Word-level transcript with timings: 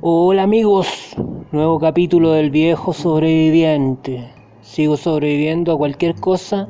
Hola 0.00 0.44
amigos, 0.44 1.14
nuevo 1.52 1.78
capítulo 1.78 2.32
del 2.32 2.50
viejo 2.50 2.92
sobreviviente. 2.92 4.30
Sigo 4.62 4.96
sobreviviendo 4.96 5.72
a 5.72 5.76
cualquier 5.76 6.14
cosa 6.14 6.68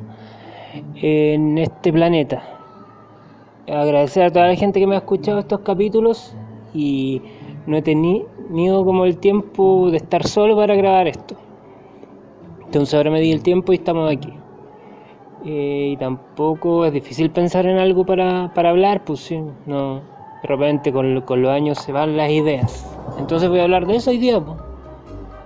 en 0.95 1.57
este 1.57 1.93
planeta. 1.93 2.43
Agradecer 3.67 4.23
a 4.23 4.31
toda 4.31 4.47
la 4.47 4.55
gente 4.55 4.79
que 4.79 4.87
me 4.87 4.95
ha 4.95 4.97
escuchado 4.97 5.39
estos 5.39 5.61
capítulos 5.61 6.35
y 6.73 7.21
no 7.65 7.77
he 7.77 7.81
tenido 7.81 8.83
como 8.83 9.05
el 9.05 9.17
tiempo 9.17 9.89
de 9.91 9.97
estar 9.97 10.27
solo 10.27 10.57
para 10.57 10.75
grabar 10.75 11.07
esto. 11.07 11.35
Entonces 12.65 12.93
ahora 12.93 13.11
me 13.11 13.21
di 13.21 13.31
el 13.31 13.41
tiempo 13.41 13.71
y 13.71 13.75
estamos 13.75 14.11
aquí. 14.11 14.33
Eh, 15.45 15.91
y 15.93 15.97
tampoco 15.97 16.85
es 16.85 16.91
difícil 16.91 17.31
pensar 17.31 17.65
en 17.65 17.77
algo 17.77 18.05
para, 18.05 18.51
para 18.53 18.71
hablar, 18.71 19.05
pues 19.05 19.21
sí, 19.21 19.41
no, 19.65 19.95
de 20.41 20.47
repente 20.47 20.91
con, 20.91 21.21
con, 21.21 21.41
los 21.41 21.51
años 21.51 21.77
se 21.77 21.93
van 21.93 22.17
las 22.17 22.29
ideas. 22.29 22.97
Entonces 23.17 23.47
voy 23.49 23.59
a 23.59 23.63
hablar 23.63 23.87
de 23.87 23.95
eso 23.95 24.09
hoy 24.09 24.17
día, 24.17 24.41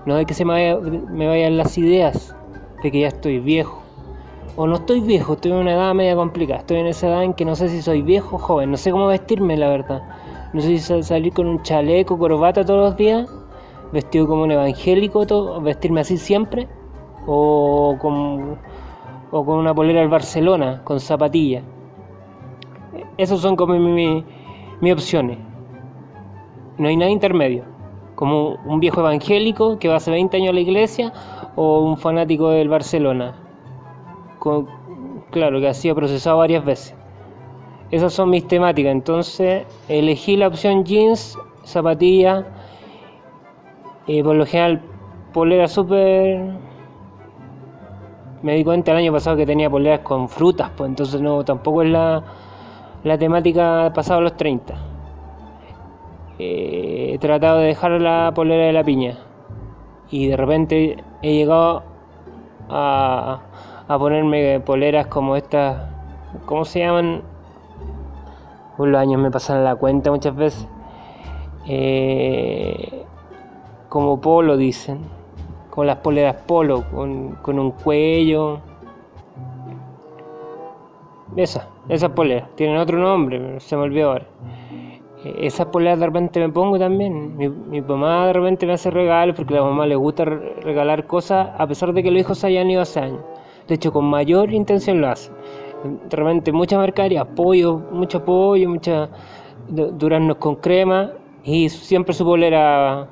no 0.06 0.16
de 0.16 0.26
que 0.26 0.34
se 0.34 0.46
me, 0.46 0.76
me 0.76 1.28
vayan 1.28 1.58
las 1.58 1.78
ideas, 1.78 2.36
de 2.82 2.92
que 2.92 3.02
ya 3.02 3.08
estoy 3.10 3.40
viejo. 3.40 3.82
O 4.56 4.68
no 4.68 4.76
estoy 4.76 5.00
viejo, 5.00 5.34
estoy 5.34 5.52
en 5.52 5.58
una 5.58 5.74
edad 5.74 5.94
media 5.94 6.16
complicada. 6.16 6.60
Estoy 6.60 6.78
en 6.78 6.88
esa 6.88 7.08
edad 7.08 7.24
en 7.24 7.34
que 7.34 7.46
no 7.46 7.56
sé 7.56 7.70
si 7.70 7.82
soy 7.82 8.02
viejo 8.02 8.36
o 8.36 8.40
joven, 8.40 8.72
no 8.72 8.78
sé 8.78 8.92
cómo 8.92 9.08
vestirme, 9.08 9.58
la 9.58 9.70
verdad. 9.70 10.04
No 10.54 10.62
sé 10.62 10.78
si 10.78 11.04
salir 11.04 11.34
con 11.34 11.48
un 11.48 11.64
chaleco, 11.64 12.18
corbata 12.18 12.64
todos 12.64 12.90
los 12.90 12.98
días, 12.98 13.28
vestido 13.92 14.28
como 14.28 14.44
un 14.44 14.52
evangélico, 14.52 15.26
todo, 15.26 15.60
vestirme 15.62 16.02
así 16.02 16.18
siempre, 16.18 16.68
o 17.26 17.98
con, 18.00 18.58
o 19.36 19.44
con 19.44 19.58
una 19.58 19.74
polera 19.74 20.00
del 20.00 20.10
Barcelona, 20.10 20.82
con 20.84 21.00
zapatilla. 21.00 21.64
Esos 23.18 23.42
son 23.42 23.56
como 23.56 23.74
mis 23.74 24.24
mi, 24.80 24.92
opciones. 24.92 25.40
No 26.78 26.88
hay 26.88 26.96
nada 26.96 27.10
intermedio. 27.10 27.64
Como 28.14 28.60
un 28.64 28.80
viejo 28.80 29.00
evangélico 29.00 29.80
que 29.80 29.88
va 29.88 29.96
hace 29.96 30.12
20 30.12 30.38
años 30.38 30.50
a 30.52 30.54
la 30.54 30.60
iglesia 30.60 31.14
o 31.56 31.80
un 31.80 31.98
fanático 31.98 32.50
del 32.50 32.70
Barcelona. 32.70 33.34
Con, 34.38 34.70
claro, 35.32 35.60
que 35.60 35.68
ha 35.68 35.74
sido 35.74 35.96
procesado 35.96 36.38
varias 36.38 36.64
veces. 36.64 36.96
Esas 37.90 38.14
son 38.14 38.30
mis 38.30 38.48
temáticas. 38.48 38.92
Entonces 38.92 39.66
elegí 39.88 40.38
la 40.38 40.48
opción 40.48 40.86
jeans, 40.86 41.40
zapatilla, 41.66 42.46
eh, 44.06 44.24
por 44.24 44.36
lo 44.36 44.46
general 44.46 44.84
polera 45.34 45.68
súper... 45.68 46.73
Me 48.44 48.56
di 48.56 48.64
cuenta 48.66 48.92
el 48.92 48.98
año 48.98 49.14
pasado 49.14 49.38
que 49.38 49.46
tenía 49.46 49.70
poleras 49.70 50.02
con 50.02 50.28
frutas, 50.28 50.70
pues 50.76 50.90
entonces 50.90 51.22
no, 51.22 51.46
tampoco 51.46 51.82
es 51.82 51.90
la, 51.90 52.22
la 53.06 53.18
temática 53.18 53.92
pasado 53.96 54.20
los 54.20 54.36
30. 54.36 54.74
Eh, 56.40 57.12
he 57.14 57.18
tratado 57.20 57.60
de 57.60 57.68
dejar 57.68 57.92
la 58.02 58.34
polera 58.36 58.66
de 58.66 58.74
la 58.74 58.84
piña 58.84 59.18
y 60.12 60.28
de 60.28 60.36
repente 60.36 60.98
he 61.22 61.34
llegado 61.34 61.84
a, 62.70 63.40
a 63.88 63.98
ponerme 63.98 64.60
poleras 64.60 65.08
como 65.08 65.38
estas, 65.38 65.90
¿cómo 66.46 66.66
se 66.66 66.80
llaman? 66.80 67.22
Por 68.76 68.90
los 68.90 69.00
años 69.00 69.22
me 69.22 69.32
pasan 69.32 69.64
la 69.64 69.76
cuenta 69.76 70.12
muchas 70.12 70.36
veces. 70.36 70.68
Eh, 71.66 73.06
como 73.88 74.20
polo 74.20 74.58
dicen, 74.58 75.08
con 75.74 75.88
las 75.88 75.98
poleras 75.98 76.36
polo, 76.46 76.84
con, 76.92 77.32
con 77.42 77.58
un 77.58 77.72
cuello. 77.72 78.60
Esa, 81.36 81.68
esas 81.90 82.12
poleras, 82.12 82.48
tienen 82.54 82.78
otro 82.78 83.00
nombre, 83.00 83.60
se 83.60 83.76
me 83.76 83.82
olvidó 83.82 84.12
ahora. 84.12 84.28
Eh, 85.26 85.34
esas 85.48 85.66
poleras 85.66 86.00
de 86.00 86.06
repente 86.06 86.40
me 86.40 86.50
pongo 86.50 86.78
también. 86.78 87.36
Mi, 87.36 87.50
mi, 87.50 87.82
mamá 87.82 88.28
de 88.28 88.34
repente 88.34 88.68
me 88.68 88.74
hace 88.74 88.92
regalos 88.92 89.36
porque 89.36 89.56
a 89.56 89.62
la 89.62 89.66
mamá 89.66 89.88
le 89.88 89.96
gusta 89.96 90.26
regalar 90.26 91.08
cosas 91.08 91.50
a 91.58 91.66
pesar 91.66 91.92
de 91.92 92.04
que 92.04 92.12
los 92.12 92.22
hijos 92.22 92.44
hayan 92.44 92.70
ido 92.70 92.84
hace 92.84 93.00
años. 93.00 93.24
De 93.68 93.74
hecho, 93.74 93.92
con 93.92 94.06
mayor 94.06 94.54
intención 94.54 95.02
lo 95.02 95.08
hace 95.08 95.32
de 95.84 96.16
repente 96.16 96.52
mucha 96.52 96.78
mercadería, 96.78 97.26
pollo, 97.26 97.78
mucho 97.92 98.24
pollo, 98.24 98.70
mucha 98.70 99.10
duraznos 99.68 100.38
con 100.38 100.56
crema 100.56 101.12
y 101.44 101.68
siempre 101.68 102.14
su 102.14 102.24
polera 102.24 103.10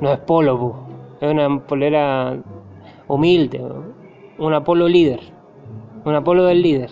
no 0.00 0.12
es 0.12 0.18
polo, 0.20 0.87
es 1.20 1.30
una 1.30 1.66
polera 1.66 2.36
humilde, 3.08 3.64
una 4.38 4.62
polo 4.62 4.88
líder, 4.88 5.20
una 6.04 6.22
polo 6.22 6.44
del 6.44 6.62
líder. 6.62 6.90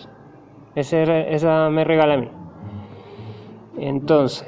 esa 0.75 1.69
me 1.69 1.83
regala 1.83 2.15
a 2.15 2.17
mí. 2.17 2.29
Entonces, 3.77 4.47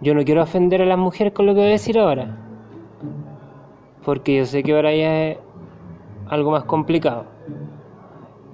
yo 0.00 0.14
no 0.14 0.24
quiero 0.24 0.42
ofender 0.42 0.82
a 0.82 0.86
las 0.86 0.98
mujeres 0.98 1.32
con 1.32 1.46
lo 1.46 1.54
que 1.54 1.60
voy 1.60 1.68
a 1.68 1.72
decir 1.72 1.98
ahora, 1.98 2.36
porque 4.04 4.36
yo 4.36 4.44
sé 4.44 4.62
que 4.62 4.74
ahora 4.74 4.94
ya 4.94 5.28
es 5.28 5.38
algo 6.28 6.50
más 6.50 6.64
complicado. 6.64 7.26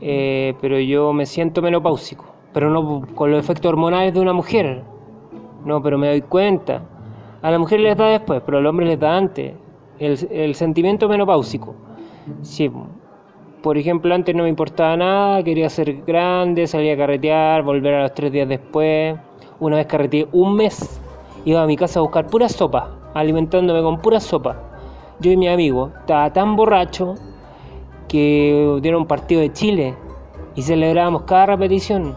Eh, 0.00 0.54
pero 0.60 0.78
yo 0.78 1.12
me 1.12 1.26
siento 1.26 1.60
menopáusico, 1.60 2.24
pero 2.52 2.70
no 2.70 3.06
con 3.14 3.30
los 3.30 3.40
efectos 3.40 3.70
hormonales 3.70 4.14
de 4.14 4.20
una 4.20 4.32
mujer. 4.32 4.82
No, 5.64 5.82
pero 5.82 5.98
me 5.98 6.08
doy 6.08 6.22
cuenta. 6.22 6.82
A 7.42 7.50
la 7.50 7.58
mujer 7.58 7.80
les 7.80 7.96
da 7.96 8.06
después, 8.06 8.42
pero 8.44 8.58
al 8.58 8.66
hombre 8.66 8.86
les 8.86 8.98
da 8.98 9.16
antes. 9.16 9.54
El, 10.00 10.18
el 10.32 10.54
sentimiento 10.56 11.08
menopáusico. 11.08 11.76
Sí, 12.42 12.70
por 13.62 13.76
ejemplo, 13.76 14.14
antes 14.14 14.34
no 14.34 14.44
me 14.44 14.48
importaba 14.48 14.96
nada, 14.96 15.42
quería 15.42 15.68
ser 15.68 16.02
grande, 16.06 16.66
salía 16.66 16.94
a 16.94 16.96
carretear, 16.96 17.62
volver 17.62 17.94
a 17.94 18.02
los 18.02 18.14
tres 18.14 18.32
días 18.32 18.48
después. 18.48 19.16
Una 19.58 19.76
vez 19.76 19.86
carreteé 19.86 20.26
un 20.32 20.56
mes, 20.56 20.98
iba 21.44 21.62
a 21.62 21.66
mi 21.66 21.76
casa 21.76 22.00
a 22.00 22.02
buscar 22.02 22.26
pura 22.28 22.48
sopa, 22.48 22.96
alimentándome 23.12 23.82
con 23.82 24.00
pura 24.00 24.18
sopa. 24.18 24.56
Yo 25.20 25.30
y 25.30 25.36
mi 25.36 25.48
amigo, 25.48 25.90
estaba 26.00 26.32
tan 26.32 26.56
borracho 26.56 27.16
que 28.08 28.78
dieron 28.80 29.06
partido 29.06 29.42
de 29.42 29.52
Chile 29.52 29.94
y 30.54 30.62
celebrábamos 30.62 31.22
cada 31.22 31.46
repetición 31.46 32.16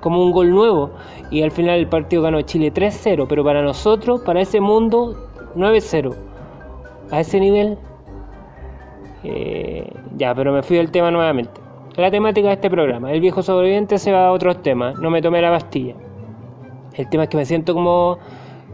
como 0.00 0.22
un 0.22 0.32
gol 0.32 0.50
nuevo 0.50 0.90
y 1.30 1.42
al 1.42 1.50
final 1.50 1.78
el 1.78 1.88
partido 1.88 2.20
ganó 2.20 2.42
Chile 2.42 2.70
3-0, 2.74 3.24
pero 3.26 3.42
para 3.42 3.62
nosotros, 3.62 4.20
para 4.20 4.42
ese 4.42 4.60
mundo, 4.60 5.16
9-0. 5.56 6.33
A 7.10 7.20
ese 7.20 7.38
nivel, 7.38 7.78
eh, 9.22 9.90
ya, 10.16 10.34
pero 10.34 10.52
me 10.52 10.62
fui 10.62 10.76
del 10.76 10.90
tema 10.90 11.10
nuevamente. 11.10 11.60
La 11.96 12.10
temática 12.10 12.48
de 12.48 12.54
este 12.54 12.70
programa, 12.70 13.12
el 13.12 13.20
viejo 13.20 13.42
sobreviviente 13.42 13.98
se 13.98 14.10
va 14.10 14.26
a 14.26 14.32
otros 14.32 14.62
temas, 14.62 14.98
no 14.98 15.10
me 15.10 15.22
tomé 15.22 15.40
la 15.40 15.50
pastilla. 15.50 15.94
El 16.94 17.08
tema 17.08 17.24
es 17.24 17.28
que 17.28 17.36
me 17.36 17.44
siento 17.44 17.74
como 17.74 18.18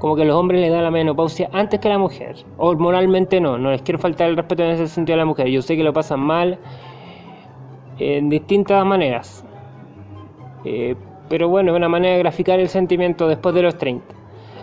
como 0.01 0.17
que 0.17 0.25
los 0.25 0.35
hombres 0.35 0.61
les 0.63 0.73
da 0.73 0.81
la 0.81 0.91
menopausia 0.91 1.51
antes 1.53 1.79
que 1.79 1.89
la 1.89 1.99
mujer. 1.99 2.37
Hormonalmente 2.57 3.39
no, 3.39 3.59
no 3.59 3.71
les 3.71 3.83
quiero 3.83 3.99
faltar 3.99 4.31
el 4.31 4.37
respeto 4.37 4.65
en 4.65 4.71
ese 4.71 4.89
sentido 4.89 5.15
a 5.15 5.19
la 5.19 5.27
mujer. 5.27 5.47
Yo 5.49 5.63
sé 5.63 5.77
que 5.77 5.85
lo 5.85 5.93
pasan 5.93 6.21
mal 6.21 6.59
en 7.99 8.31
distintas 8.31 8.85
maneras. 8.85 9.45
Eh, 10.65 10.97
pero 11.29 11.49
bueno, 11.49 11.73
es 11.73 11.77
una 11.77 11.89
manera 11.89 12.15
de 12.15 12.21
graficar 12.21 12.59
el 12.59 12.69
sentimiento 12.69 13.29
después 13.29 13.55
de 13.55 13.63
los 13.63 13.77
30. 13.77 14.20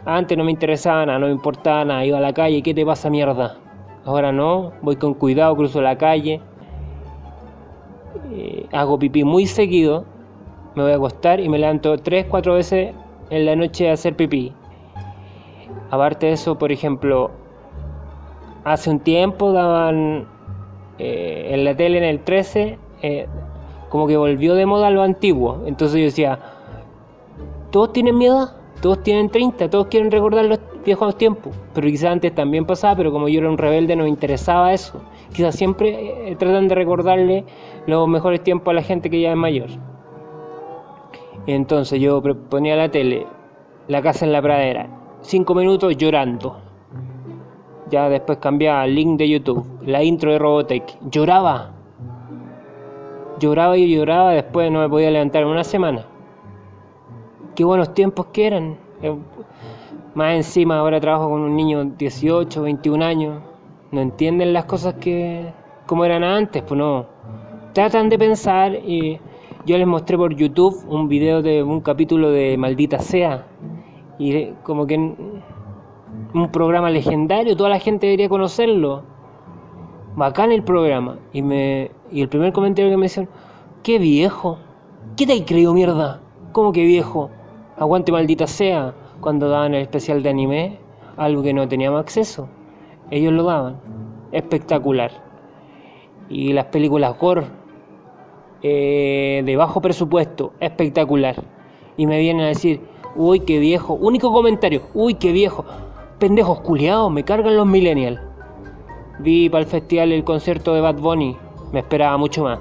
Antes 0.09 0.37
no 0.37 0.45
me 0.45 0.51
interesaba 0.51 1.05
nada, 1.05 1.19
no 1.19 1.25
me 1.25 1.33
importaba 1.33 1.83
nada, 1.83 2.05
iba 2.05 2.17
a 2.17 2.21
la 2.21 2.31
calle, 2.31 2.63
¿qué 2.63 2.73
te 2.73 2.85
pasa 2.85 3.09
mierda? 3.09 3.57
Ahora 4.05 4.31
no, 4.31 4.71
voy 4.81 4.95
con 4.95 5.13
cuidado, 5.13 5.53
cruzo 5.57 5.81
la 5.81 5.97
calle, 5.97 6.39
eh, 8.31 8.65
hago 8.71 8.97
pipí 8.97 9.25
muy 9.25 9.47
seguido, 9.47 10.05
me 10.75 10.83
voy 10.83 10.93
a 10.93 10.95
acostar 10.95 11.41
y 11.41 11.49
me 11.49 11.59
levanto 11.59 11.97
3, 11.97 12.27
4 12.29 12.53
veces 12.53 12.95
en 13.29 13.45
la 13.45 13.57
noche 13.57 13.89
a 13.89 13.93
hacer 13.95 14.15
pipí. 14.15 14.53
Aparte 15.91 16.27
de 16.27 16.31
eso, 16.31 16.57
por 16.57 16.71
ejemplo, 16.71 17.31
hace 18.63 18.89
un 18.89 19.01
tiempo 19.01 19.51
daban 19.51 20.25
eh, 20.99 21.49
en 21.51 21.65
la 21.65 21.75
tele 21.75 21.97
en 21.97 22.05
el 22.05 22.21
13, 22.21 22.79
eh, 23.01 23.27
como 23.89 24.07
que 24.07 24.15
volvió 24.15 24.55
de 24.55 24.65
moda 24.65 24.89
lo 24.89 25.01
antiguo. 25.01 25.63
Entonces 25.65 25.99
yo 25.99 26.05
decía, 26.05 26.39
todos 27.71 27.91
tienen 27.91 28.17
miedo, 28.17 28.56
todos 28.81 29.01
tienen 29.03 29.29
30, 29.29 29.69
todos 29.69 29.87
quieren 29.87 30.11
recordar 30.11 30.45
los 30.45 30.59
viejos 30.85 31.17
tiempos. 31.17 31.55
Pero 31.73 31.87
quizás 31.87 32.11
antes 32.11 32.33
también 32.33 32.65
pasaba, 32.65 32.95
pero 32.95 33.11
como 33.11 33.27
yo 33.27 33.39
era 33.39 33.49
un 33.49 33.57
rebelde 33.57 33.95
no 33.95 34.03
me 34.03 34.09
interesaba 34.09 34.73
eso. 34.73 35.01
Quizás 35.33 35.55
siempre 35.55 36.31
eh, 36.31 36.35
tratan 36.35 36.67
de 36.67 36.75
recordarle 36.75 37.45
los 37.87 38.07
mejores 38.07 38.43
tiempos 38.43 38.71
a 38.71 38.75
la 38.75 38.83
gente 38.83 39.09
que 39.09 39.21
ya 39.21 39.31
es 39.31 39.37
mayor. 39.37 39.69
Entonces 41.47 41.99
yo 41.99 42.21
ponía 42.49 42.75
la 42.75 42.91
tele, 42.91 43.25
la 43.87 44.01
casa 44.01 44.25
en 44.25 44.33
la 44.33 44.41
pradera, 44.41 44.89
cinco 45.21 45.55
minutos 45.55 45.95
llorando. 45.97 46.57
Ya 47.89 48.09
después 48.09 48.39
cambiaba 48.39 48.83
el 48.85 48.95
link 48.95 49.17
de 49.17 49.29
YouTube, 49.29 49.65
la 49.85 50.03
intro 50.03 50.33
de 50.33 50.39
Robotech. 50.39 50.97
Lloraba. 51.09 51.71
Lloraba 53.39 53.77
y 53.77 53.95
lloraba, 53.95 54.31
después 54.33 54.69
no 54.71 54.81
me 54.81 54.89
podía 54.89 55.09
levantar 55.09 55.43
en 55.43 55.47
una 55.47 55.63
semana. 55.63 56.05
Qué 57.57 57.63
buenos 57.63 57.91
tiempos 57.95 58.27
que 58.27 58.45
eran. 58.45 58.77
Eh, 59.01 59.15
más 60.13 60.35
encima 60.35 60.77
ahora 60.77 60.99
trabajo 60.99 61.27
con 61.27 61.41
un 61.41 61.55
niño 61.55 61.83
de 61.83 61.91
18, 61.97 62.61
21 62.61 63.03
años. 63.03 63.41
No 63.91 63.99
entienden 63.99 64.53
las 64.53 64.65
cosas 64.65 64.93
que 64.93 65.51
como 65.87 66.05
eran 66.05 66.23
antes, 66.23 66.61
pues 66.61 66.77
no. 66.77 67.07
Tratan 67.73 68.09
de 68.09 68.19
pensar 68.19 68.75
y 68.75 69.19
Yo 69.65 69.75
les 69.75 69.87
mostré 69.87 70.17
por 70.17 70.35
YouTube 70.35 70.85
un 70.87 71.07
video 71.07 71.41
de 71.41 71.63
un 71.63 71.81
capítulo 71.81 72.29
de 72.29 72.57
Maldita 72.59 72.99
Sea. 72.99 73.47
Y 74.19 74.51
como 74.61 74.85
que 74.85 74.95
un 74.95 76.51
programa 76.51 76.91
legendario, 76.91 77.57
toda 77.57 77.71
la 77.71 77.79
gente 77.79 78.05
debería 78.05 78.29
conocerlo. 78.29 79.01
Bacán 80.15 80.51
el 80.51 80.63
programa. 80.63 81.17
Y 81.33 81.41
me 81.41 81.89
y 82.11 82.21
el 82.21 82.29
primer 82.29 82.53
comentario 82.53 82.91
que 82.91 82.97
me 82.97 83.07
hicieron, 83.07 83.31
qué 83.81 83.97
viejo. 83.97 84.59
¿Qué 85.15 85.25
te 85.25 85.33
has 85.33 85.41
creído 85.41 85.73
mierda? 85.73 86.21
¿Cómo 86.51 86.71
que 86.71 86.85
viejo? 86.85 87.31
Aguante 87.77 88.11
maldita 88.11 88.47
sea. 88.47 88.93
Cuando 89.21 89.49
daban 89.49 89.73
el 89.73 89.81
especial 89.81 90.21
de 90.23 90.29
anime, 90.29 90.79
algo 91.15 91.43
que 91.43 91.53
no 91.53 91.67
teníamos 91.67 91.99
acceso. 91.99 92.47
Ellos 93.11 93.33
lo 93.33 93.43
daban. 93.43 93.79
Espectacular. 94.31 95.11
Y 96.29 96.53
las 96.53 96.65
películas 96.65 97.17
gore 97.17 97.45
eh, 98.63 99.43
de 99.45 99.55
bajo 99.55 99.81
presupuesto, 99.81 100.53
espectacular. 100.59 101.43
Y 101.95 102.07
me 102.07 102.19
vienen 102.19 102.45
a 102.45 102.49
decir, 102.49 102.81
uy, 103.15 103.41
qué 103.41 103.59
viejo. 103.59 103.93
Único 103.93 104.31
comentario, 104.31 104.81
uy, 104.93 105.13
qué 105.13 105.31
viejo. 105.31 105.63
Pendejos 106.19 106.61
culiados, 106.61 107.11
me 107.11 107.23
cargan 107.23 107.55
los 107.55 107.67
millennials. 107.67 108.19
Vi 109.19 109.49
para 109.49 109.63
el 109.63 109.69
festival 109.69 110.11
el 110.11 110.23
concierto 110.23 110.73
de 110.73 110.81
Bad 110.81 110.99
Bunny, 110.99 111.37
me 111.71 111.79
esperaba 111.79 112.17
mucho 112.17 112.43
más. 112.43 112.59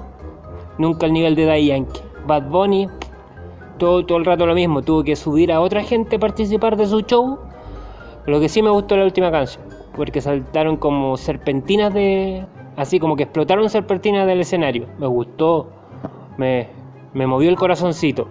Nunca 0.77 1.07
el 1.07 1.13
nivel 1.13 1.35
de 1.35 1.45
Daddy 1.45 1.67
Yankee. 1.67 2.01
Bad 2.27 2.49
Bunny, 2.49 2.87
todo, 3.77 4.05
todo 4.05 4.17
el 4.17 4.25
rato 4.25 4.45
lo 4.45 4.53
mismo, 4.53 4.81
tuvo 4.81 5.03
que 5.03 5.15
subir 5.15 5.51
a 5.51 5.61
otra 5.61 5.83
gente 5.83 6.17
a 6.17 6.19
participar 6.19 6.75
de 6.77 6.87
su 6.87 7.01
show. 7.01 7.39
Lo 8.25 8.39
que 8.39 8.49
sí 8.49 8.61
me 8.61 8.69
gustó 8.69 8.97
la 8.97 9.05
última 9.05 9.31
canción, 9.31 9.63
porque 9.95 10.21
saltaron 10.21 10.77
como 10.77 11.15
serpentinas 11.17 11.93
de. 11.93 12.45
Así 12.75 12.99
como 12.99 13.15
que 13.15 13.23
explotaron 13.23 13.69
serpentinas 13.69 14.27
del 14.27 14.41
escenario. 14.41 14.87
Me 14.99 15.07
gustó, 15.07 15.69
me, 16.37 16.67
me 17.13 17.25
movió 17.25 17.49
el 17.49 17.55
corazoncito. 17.55 18.27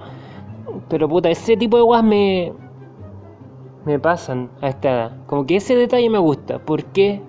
Pero 0.89 1.09
puta, 1.09 1.31
ese 1.31 1.57
tipo 1.57 1.77
de 1.77 1.83
guas 1.83 2.05
me. 2.05 2.53
me 3.85 3.99
pasan 3.99 4.51
a 4.61 4.69
esta 4.69 4.91
edad. 4.91 5.13
Como 5.27 5.47
que 5.47 5.57
ese 5.57 5.75
detalle 5.75 6.11
me 6.11 6.19
gusta. 6.19 6.59
¿Por 6.59 6.85
qué? 6.85 7.23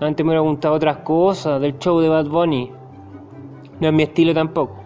Antes 0.00 0.24
me 0.24 0.30
hubiera 0.30 0.40
gustado 0.40 0.74
otras 0.74 0.98
cosas 0.98 1.60
del 1.60 1.78
show 1.78 2.00
de 2.00 2.08
Bad 2.08 2.28
Bunny. 2.28 2.70
No 3.80 3.88
es 3.88 3.92
mi 3.92 4.04
estilo 4.04 4.32
tampoco. 4.32 4.76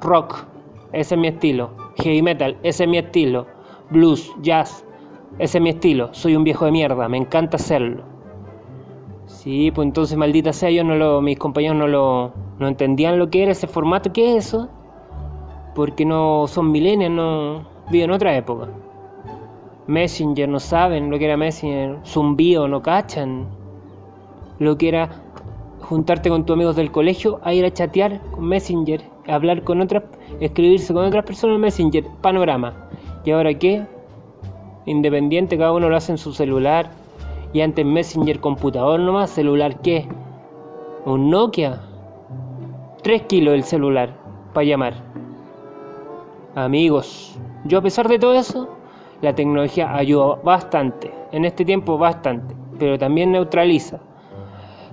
Rock, 0.00 0.46
ese 0.92 1.14
es 1.14 1.20
mi 1.20 1.28
estilo. 1.28 1.70
Heavy 1.96 2.22
metal, 2.22 2.56
ese 2.62 2.84
es 2.84 2.90
mi 2.90 2.98
estilo. 2.98 3.46
Blues, 3.90 4.32
jazz, 4.42 4.84
ese 5.38 5.58
es 5.58 5.62
mi 5.62 5.70
estilo. 5.70 6.12
Soy 6.12 6.36
un 6.36 6.44
viejo 6.44 6.64
de 6.64 6.72
mierda, 6.72 7.08
me 7.08 7.16
encanta 7.16 7.56
hacerlo. 7.56 8.02
Sí, 9.26 9.70
pues 9.70 9.86
entonces 9.86 10.18
maldita 10.18 10.52
sea, 10.52 10.70
yo 10.70 10.84
no 10.84 10.96
lo, 10.96 11.20
mis 11.20 11.38
compañeros 11.38 11.76
no 11.76 11.86
lo 11.86 12.32
no 12.58 12.68
entendían 12.68 13.18
lo 13.18 13.30
que 13.30 13.42
era 13.42 13.52
ese 13.52 13.66
formato, 13.66 14.12
¿qué 14.12 14.36
es 14.36 14.46
eso? 14.48 14.68
Porque 15.74 16.04
no 16.04 16.46
son 16.46 16.70
milenios, 16.70 17.10
no 17.10 17.64
viven 17.90 18.10
en 18.10 18.16
otra 18.16 18.36
época. 18.36 18.68
Messenger 19.86 20.48
no 20.48 20.60
saben 20.60 21.10
lo 21.10 21.18
que 21.18 21.24
era 21.24 21.38
Messenger, 21.38 21.98
zumbío 22.04 22.68
no 22.68 22.82
cachan 22.82 23.48
lo 24.58 24.76
que 24.76 24.88
era 24.88 25.08
juntarte 25.80 26.28
con 26.28 26.44
tus 26.44 26.54
amigos 26.54 26.76
del 26.76 26.92
colegio 26.92 27.40
a 27.42 27.54
ir 27.54 27.64
a 27.64 27.72
chatear 27.72 28.20
con 28.30 28.44
Messenger, 28.44 29.02
hablar 29.30 29.64
con 29.64 29.80
otras, 29.80 30.04
escribirse 30.40 30.92
con 30.92 31.04
otras 31.04 31.24
personas 31.24 31.56
en 31.56 31.60
Messenger, 31.60 32.04
panorama. 32.20 32.74
¿Y 33.24 33.30
ahora 33.30 33.54
qué? 33.54 33.86
Independiente, 34.86 35.58
cada 35.58 35.72
uno 35.72 35.88
lo 35.88 35.96
hace 35.96 36.12
en 36.12 36.18
su 36.18 36.32
celular. 36.32 36.90
Y 37.52 37.60
antes 37.62 37.84
Messenger 37.84 38.40
computador 38.40 39.00
nomás, 39.00 39.30
celular 39.30 39.80
qué? 39.80 40.06
Un 41.04 41.30
Nokia. 41.30 41.80
3 43.02 43.22
kilos 43.22 43.54
el 43.54 43.64
celular 43.64 44.10
para 44.52 44.64
llamar. 44.64 44.94
Amigos, 46.54 47.38
yo 47.64 47.78
a 47.78 47.82
pesar 47.82 48.08
de 48.08 48.18
todo 48.18 48.34
eso, 48.34 48.68
la 49.22 49.34
tecnología 49.34 49.94
ayuda 49.94 50.36
bastante, 50.42 51.10
en 51.32 51.44
este 51.44 51.64
tiempo 51.64 51.96
bastante, 51.96 52.54
pero 52.78 52.98
también 52.98 53.32
neutraliza. 53.32 54.00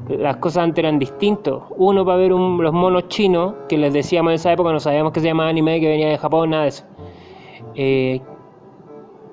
Las 0.09 0.37
cosas 0.37 0.63
antes 0.63 0.83
eran 0.83 0.99
distintos. 0.99 1.63
Uno 1.75 2.05
para 2.05 2.17
ver 2.17 2.31
los 2.31 2.73
monos 2.73 3.07
chinos, 3.09 3.55
que 3.67 3.77
les 3.77 3.93
decíamos 3.93 4.31
en 4.31 4.35
esa 4.35 4.53
época, 4.53 4.71
no 4.71 4.79
sabíamos 4.79 5.11
que 5.11 5.19
se 5.19 5.27
llamaba 5.27 5.49
anime, 5.49 5.79
que 5.79 5.87
venía 5.89 6.07
de 6.07 6.17
Japón, 6.17 6.51
nada 6.51 6.63
de 6.63 6.69
eso. 6.69 6.85
Eh, 7.75 8.21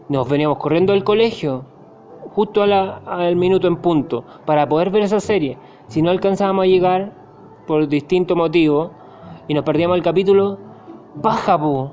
nos 0.09 0.29
veníamos 0.29 0.59
corriendo 0.59 0.93
del 0.93 1.05
colegio, 1.05 1.65
justo 2.33 2.63
al 2.63 3.37
minuto 3.37 3.69
en 3.69 3.77
punto, 3.77 4.25
para 4.45 4.69
poder 4.69 4.91
ver 4.91 5.03
esa 5.03 5.21
serie. 5.21 5.57
Si 5.87 6.03
no 6.03 6.11
alcanzábamos 6.11 6.65
a 6.65 6.67
llegar, 6.67 7.13
por 7.67 7.87
distintos 7.87 8.37
motivos, 8.37 8.91
y 9.47 9.55
nos 9.55 9.65
perdíamos 9.65 9.97
el 9.97 10.03
capítulo, 10.03 10.59
baja, 11.15 11.59
po. 11.59 11.93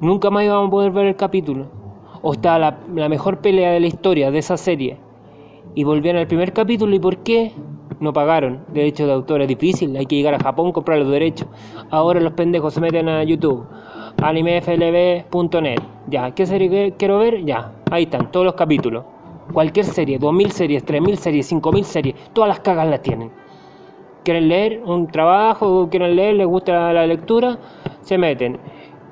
Nunca 0.00 0.30
más 0.30 0.44
íbamos 0.44 0.68
a 0.68 0.70
poder 0.70 0.90
ver 0.90 1.06
el 1.06 1.16
capítulo. 1.16 1.66
O 2.22 2.32
estaba 2.32 2.58
la, 2.58 2.78
la 2.94 3.08
mejor 3.08 3.38
pelea 3.38 3.70
de 3.70 3.80
la 3.80 3.86
historia 3.86 4.30
de 4.30 4.38
esa 4.38 4.56
serie. 4.56 4.98
Y 5.74 5.84
volvían 5.84 6.16
al 6.16 6.26
primer 6.26 6.52
capítulo, 6.52 6.94
¿y 6.94 6.98
por 6.98 7.18
qué? 7.18 7.52
No 8.00 8.12
pagaron 8.12 8.64
derechos 8.68 9.06
de 9.06 9.12
autor, 9.12 9.42
es 9.42 9.48
difícil, 9.48 9.96
hay 9.96 10.06
que 10.06 10.16
llegar 10.16 10.34
a 10.34 10.38
Japón 10.38 10.72
comprar 10.72 10.98
los 10.98 11.10
derechos. 11.10 11.48
Ahora 11.90 12.20
los 12.20 12.32
pendejos 12.34 12.74
se 12.74 12.80
meten 12.80 13.08
a 13.08 13.22
YouTube, 13.24 13.66
animeflb.net. 14.22 15.80
Ya, 16.08 16.30
¿qué 16.32 16.46
serie 16.46 16.94
quiero 16.98 17.18
ver? 17.18 17.44
Ya, 17.44 17.72
ahí 17.90 18.04
están, 18.04 18.30
todos 18.30 18.46
los 18.46 18.54
capítulos. 18.54 19.04
Cualquier 19.52 19.86
serie, 19.86 20.18
2000 20.18 20.50
series, 20.50 20.84
3000 20.84 21.18
series, 21.18 21.46
5000 21.46 21.84
series, 21.84 22.14
todas 22.32 22.48
las 22.48 22.60
cagas 22.60 22.88
las 22.88 23.00
tienen. 23.02 23.30
¿Quieren 24.24 24.48
leer 24.48 24.82
un 24.84 25.06
trabajo? 25.06 25.88
¿Quieren 25.88 26.16
leer? 26.16 26.34
¿Les 26.34 26.46
gusta 26.46 26.92
la 26.92 27.06
lectura? 27.06 27.58
Se 28.00 28.18
meten. 28.18 28.58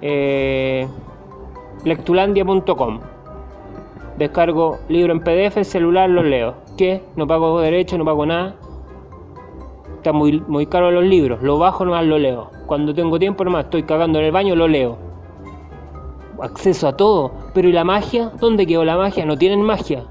Eh, 0.03 0.89
lectulandia.com 1.85 3.01
Descargo 4.19 4.79
libro 4.89 5.13
en 5.13 5.21
PDF, 5.21 5.63
celular 5.63 6.11
lo 6.11 6.25
leo. 6.25 6.55
¿Qué? 6.77 7.03
No 7.15 7.29
pago 7.29 7.61
derecho, 7.61 7.97
no 7.97 8.05
pago 8.05 8.27
nada 8.27 8.57
está 10.05 10.13
muy, 10.13 10.39
muy 10.47 10.67
caro 10.67 10.91
los 10.91 11.03
libros, 11.03 11.43
lo 11.43 11.57
bajo 11.57 11.83
nomás 11.83 12.05
lo 12.05 12.19
leo. 12.19 12.51
Cuando 12.67 12.93
tengo 12.93 13.19
tiempo 13.19 13.43
nomás 13.43 13.65
estoy 13.65 13.85
cagando 13.85 14.19
en 14.19 14.27
el 14.27 14.33
baño, 14.33 14.55
lo 14.55 14.69
leo. 14.69 14.99
Acceso 16.43 16.89
a 16.89 16.95
todo. 16.95 17.33
Pero 17.55 17.71
¿y 17.71 17.73
la 17.73 17.85
magia? 17.85 18.31
¿Dónde 18.39 18.67
quedó 18.67 18.85
la 18.85 18.99
magia? 18.99 19.25
No 19.25 19.39
tienen 19.39 19.63
magia. 19.63 20.05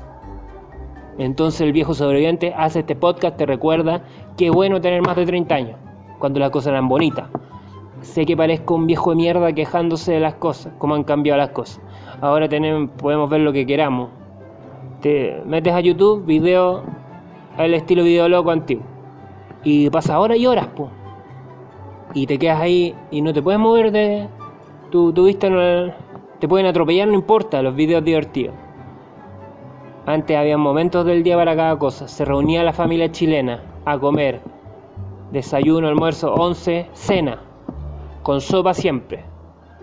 Entonces 1.20 1.62
el 1.62 1.74
viejo 1.74 1.94
sobreviviente 1.94 2.56
hace 2.58 2.80
este 2.80 2.96
podcast, 2.96 3.38
te 3.38 3.46
recuerda 3.46 4.02
que 4.36 4.50
bueno 4.50 4.82
tener 4.82 5.04
más 5.04 5.16
de 5.16 5.28
30 5.28 5.54
años, 5.54 5.78
cuando 6.18 6.40
las 6.40 6.50
cosas 6.50 6.72
eran 6.72 6.90
bonitas. 6.90 7.30
Sé 8.02 8.26
que 8.26 8.36
parezco 8.36 8.74
un 8.74 8.88
viejo 8.88 9.12
de 9.12 9.18
mierda 9.18 9.54
quejándose 9.54 10.14
de 10.14 10.20
las 10.22 10.34
cosas, 10.34 10.74
cómo 10.80 10.96
han 10.96 11.04
cambiado 11.04 11.38
las 11.38 11.50
cosas. 11.50 11.80
Ahora 12.20 12.50
tenemos, 12.50 12.90
podemos 12.98 13.30
ver 13.30 13.42
lo 13.42 13.54
que 13.54 13.68
queramos. 13.68 14.10
Te 15.02 15.40
metes 15.46 15.72
a 15.72 15.82
YouTube, 15.82 16.26
video 16.26 16.82
al 17.58 17.76
estilo 17.76 18.04
video 18.04 18.28
loco 18.28 18.50
antiguo. 18.50 18.93
Y 19.64 19.90
pasa 19.90 20.20
horas 20.20 20.38
y 20.38 20.46
horas, 20.46 20.68
po. 20.68 20.90
Y 22.14 22.28
te 22.28 22.38
quedas 22.38 22.62
ahí 22.62 22.96
y 23.12 23.22
no 23.22 23.34
te 23.34 23.42
puedes 23.42 23.60
mover 23.60 23.92
de. 23.92 24.28
Tu, 24.92 25.12
tu 25.14 25.26
vista 25.26 25.50
no, 25.50 25.92
te 26.40 26.48
pueden 26.48 26.68
atropellar, 26.68 27.08
no 27.08 27.14
importa, 27.16 27.62
los 27.62 27.76
videos 27.76 28.04
divertidos. 28.04 28.54
Antes 30.06 30.36
había 30.36 30.58
momentos 30.58 31.06
del 31.06 31.24
día 31.24 31.38
para 31.38 31.56
cada 31.56 31.80
cosa. 31.80 32.08
Se 32.08 32.26
reunía 32.26 32.64
la 32.64 32.74
familia 32.74 33.12
chilena 33.12 33.64
a 33.86 33.98
comer. 33.98 34.42
Desayuno, 35.32 35.88
almuerzo, 35.88 36.34
once, 36.34 36.88
cena. 36.94 37.40
Con 38.22 38.42
sopa 38.42 38.74
siempre. 38.74 39.24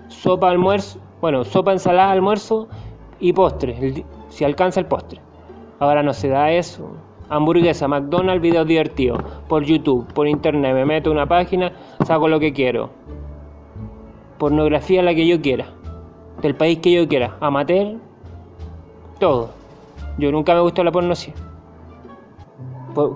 Sopa, 0.08 0.50
almuerzo, 0.50 0.98
bueno, 1.20 1.44
sopa, 1.44 1.72
ensalada, 1.72 2.10
almuerzo 2.10 2.68
y 3.18 3.32
postre. 3.32 4.04
si 4.28 4.44
alcanza 4.44 4.80
el 4.80 4.86
postre. 4.86 5.20
Ahora 5.78 6.02
no 6.02 6.12
se 6.12 6.28
da 6.28 6.50
eso 6.50 6.90
hamburguesa, 7.30 7.88
McDonald's, 7.88 8.42
videos 8.42 8.66
divertidos, 8.66 9.22
por 9.48 9.62
YouTube, 9.62 10.12
por 10.12 10.28
internet, 10.28 10.74
me 10.74 10.84
meto 10.84 11.10
una 11.10 11.26
página, 11.26 11.72
saco 12.04 12.28
lo 12.28 12.38
que 12.38 12.52
quiero. 12.52 12.90
Pornografía 14.36 15.02
la 15.02 15.14
que 15.14 15.26
yo 15.26 15.40
quiera, 15.40 15.66
del 16.42 16.56
país 16.56 16.78
que 16.80 16.92
yo 16.92 17.08
quiera, 17.08 17.36
amateur, 17.40 17.96
todo. 19.18 19.50
Yo 20.18 20.32
nunca 20.32 20.54
me 20.54 20.60
gustó 20.60 20.82
la 20.82 20.90
pornografía. 20.90 21.34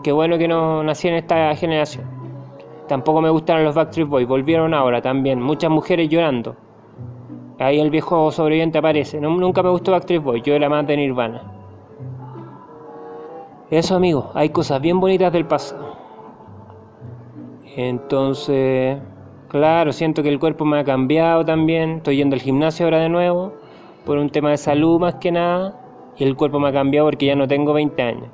Qué 0.04 0.12
bueno 0.12 0.38
que 0.38 0.47
no 0.47 0.85
nací 0.85 1.09
en 1.09 1.14
esta 1.14 1.54
generación. 1.56 2.04
Tampoco 2.87 3.21
me 3.21 3.30
gustaron 3.30 3.64
los 3.64 3.75
Backstreet 3.75 4.09
Boys, 4.09 4.28
volvieron 4.28 4.75
ahora 4.75 5.02
también, 5.02 5.42
muchas 5.42 5.71
mujeres 5.71 6.09
llorando. 6.09 6.54
Ahí 7.59 7.80
el 7.80 7.90
viejo 7.90 8.30
sobreviviente 8.30 8.78
aparece. 8.78 9.21
nunca 9.21 9.62
me 9.62 9.71
gustó 9.71 9.90
Backstreet 9.90 10.23
Boys, 10.23 10.42
yo 10.44 10.54
era 10.54 10.68
más 10.68 10.87
de 10.87 10.97
Nirvana. 10.97 11.53
Eso 13.75 13.97
amigos, 13.97 14.26
hay 14.35 14.50
cosas 14.50 14.81
bien 14.81 15.00
bonitas 15.00 15.33
del 15.33 15.47
pasado. 15.47 15.97
Entonces, 17.75 19.00
claro, 19.49 19.93
siento 19.93 20.23
que 20.23 20.28
el 20.28 20.38
cuerpo 20.38 20.64
me 20.64 20.78
ha 20.78 20.85
cambiado 20.85 21.45
también. 21.45 21.97
Estoy 21.97 22.19
yendo 22.19 22.37
al 22.37 22.40
gimnasio 22.40 22.87
ahora 22.87 23.00
de 23.00 23.09
nuevo, 23.09 23.52
por 24.07 24.19
un 24.19 24.31
tema 24.31 24.50
de 24.50 24.59
salud 24.59 25.00
más 25.00 25.16
que 25.16 25.33
nada. 25.33 25.76
Y 26.16 26.23
el 26.23 26.37
cuerpo 26.37 26.61
me 26.61 26.69
ha 26.69 26.73
cambiado 26.73 27.09
porque 27.09 27.26
ya 27.26 27.35
no 27.35 27.49
tengo 27.49 27.73
20 27.73 28.00
años. 28.00 28.28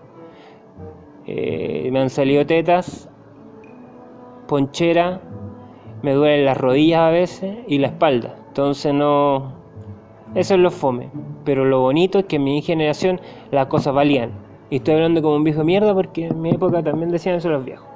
Eh, 1.26 1.88
me 1.90 2.00
han 2.00 2.10
salido 2.10 2.44
tetas, 2.44 3.08
ponchera 4.46 5.22
me 6.02 6.12
duelen 6.12 6.44
las 6.44 6.58
rodillas 6.58 7.00
a 7.00 7.08
veces 7.08 7.56
y 7.66 7.78
la 7.78 7.86
espalda. 7.86 8.36
Entonces 8.48 8.92
no... 8.92 9.54
Eso 10.34 10.52
es 10.52 10.60
lo 10.60 10.70
fome. 10.70 11.08
Pero 11.46 11.64
lo 11.64 11.80
bonito 11.80 12.18
es 12.18 12.26
que 12.26 12.36
en 12.36 12.44
mi 12.44 12.60
generación 12.60 13.22
las 13.50 13.68
cosas 13.68 13.94
valían. 13.94 14.49
Y 14.70 14.76
estoy 14.76 14.94
hablando 14.94 15.20
como 15.20 15.36
un 15.36 15.44
viejo 15.44 15.58
de 15.58 15.64
mierda 15.64 15.94
porque 15.94 16.26
en 16.26 16.40
mi 16.40 16.50
época 16.50 16.82
también 16.82 17.10
decían 17.10 17.36
eso 17.36 17.50
los 17.50 17.64
viejos. 17.64 17.86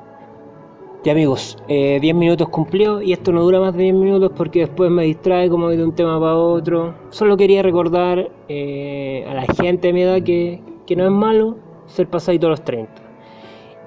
Y 1.05 1.11
amigos, 1.11 1.59
10 1.69 2.03
eh, 2.03 2.15
minutos 2.15 2.49
cumplió 2.49 3.03
y 3.03 3.13
esto 3.13 3.31
no 3.31 3.43
dura 3.43 3.61
más 3.61 3.75
de 3.75 3.83
10 3.83 3.95
minutos 3.95 4.33
porque 4.35 4.61
después 4.61 4.91
me 4.91 5.05
distrae 5.05 5.51
como 5.51 5.69
de 5.69 5.85
un 5.85 5.95
tema 5.95 6.19
para 6.19 6.35
otro. 6.35 6.95
Solo 7.11 7.37
quería 7.37 7.63
recordar 7.63 8.31
eh, 8.49 9.25
a 9.29 9.35
la 9.35 9.43
gente 9.43 9.89
de 9.89 9.93
mi 9.93 10.03
edad 10.03 10.23
que, 10.23 10.63
que 10.87 10.97
no 10.97 11.05
es 11.05 11.11
malo 11.11 11.57
ser 11.87 12.09
pasadito 12.09 12.47
a 12.47 12.51
los 12.51 12.65
30. 12.65 12.91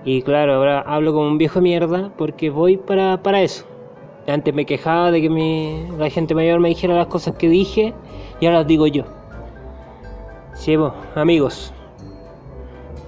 Y 0.05 0.21
claro, 0.21 0.53
ahora 0.53 0.81
hablo 0.81 1.11
como 1.11 1.27
un 1.27 1.39
viejo 1.39 1.55
de 1.55 1.63
mierda 1.63 2.13
porque 2.17 2.51
voy 2.51 2.77
para, 2.77 3.21
para 3.23 3.41
eso. 3.41 3.65
Antes 4.27 4.53
me 4.53 4.65
quejaba 4.65 5.09
de 5.09 5.21
que 5.21 5.29
mi, 5.29 5.87
la 5.97 6.09
gente 6.09 6.35
mayor 6.35 6.59
me 6.59 6.69
dijera 6.69 6.95
las 6.95 7.07
cosas 7.07 7.35
que 7.35 7.49
dije 7.49 7.93
y 8.39 8.45
ahora 8.45 8.59
las 8.59 8.67
digo 8.67 8.85
yo. 8.85 9.03
Sí, 10.53 10.75
amigos, 11.15 11.73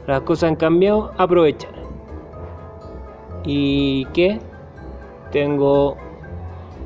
las 0.10 0.22
cosas 0.22 0.50
han 0.50 0.56
cambiado, 0.56 1.12
aprovechar. 1.18 1.72
¿Y 3.46 4.06
qué? 4.08 4.39
Tengo 5.32 5.96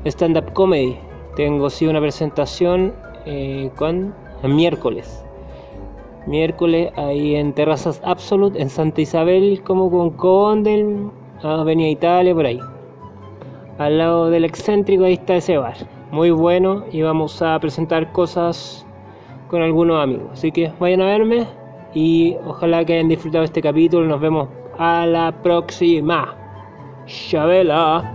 stand-up 0.04 0.52
comedy. 0.52 0.98
Tengo 1.34 1.70
sí 1.70 1.86
una 1.86 2.00
presentación 2.00 2.92
eh, 3.24 3.70
con 3.76 4.14
miércoles. 4.42 5.24
Miércoles 6.26 6.92
ahí 6.96 7.34
en 7.34 7.52
Terrazas 7.54 8.00
Absolute, 8.04 8.60
en 8.60 8.68
Santa 8.68 9.00
Isabel, 9.00 9.62
como 9.64 9.90
con 9.90 10.10
Condel, 10.10 11.10
Avenida 11.42 11.88
Italia, 11.88 12.34
por 12.34 12.46
ahí. 12.46 12.60
Al 13.78 13.98
lado 13.98 14.30
del 14.30 14.44
excéntrico, 14.44 15.04
ahí 15.04 15.14
está 15.14 15.36
ese 15.36 15.56
bar. 15.56 15.76
Muy 16.12 16.30
bueno 16.30 16.84
y 16.92 17.02
vamos 17.02 17.42
a 17.42 17.58
presentar 17.58 18.12
cosas 18.12 18.86
con 19.48 19.62
algunos 19.62 20.02
amigos. 20.02 20.28
Así 20.32 20.52
que 20.52 20.72
vayan 20.78 21.00
a 21.00 21.06
verme 21.06 21.63
y 21.94 22.36
ojalá 22.44 22.84
que 22.84 22.94
hayan 22.94 23.08
disfrutado 23.08 23.44
este 23.44 23.62
capítulo. 23.62 24.06
Nos 24.06 24.20
vemos 24.20 24.48
a 24.78 25.06
la 25.06 25.32
próxima. 25.42 26.36
Chabela. 27.06 28.13